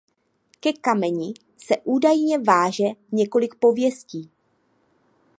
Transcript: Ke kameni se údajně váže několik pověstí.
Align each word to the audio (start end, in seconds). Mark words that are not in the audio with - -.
Ke 0.61 0.73
kameni 0.73 1.33
se 1.57 1.75
údajně 1.85 2.37
váže 2.39 2.83
několik 3.11 3.55
pověstí. 3.55 4.31